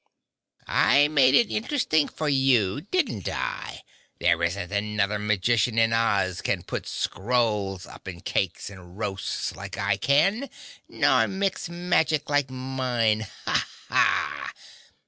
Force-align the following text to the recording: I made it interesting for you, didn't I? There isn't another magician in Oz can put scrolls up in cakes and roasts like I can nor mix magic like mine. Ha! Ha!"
I 0.65 1.09
made 1.09 1.35
it 1.35 1.51
interesting 1.51 2.07
for 2.07 2.27
you, 2.27 2.81
didn't 2.89 3.29
I? 3.29 3.83
There 4.19 4.41
isn't 4.41 4.71
another 4.71 5.19
magician 5.19 5.77
in 5.77 5.93
Oz 5.93 6.41
can 6.41 6.63
put 6.63 6.87
scrolls 6.87 7.85
up 7.85 8.07
in 8.07 8.21
cakes 8.21 8.71
and 8.71 8.97
roasts 8.97 9.55
like 9.55 9.77
I 9.77 9.97
can 9.97 10.49
nor 10.89 11.27
mix 11.27 11.69
magic 11.69 12.31
like 12.31 12.49
mine. 12.49 13.27
Ha! 13.45 13.67
Ha!" 13.89 14.51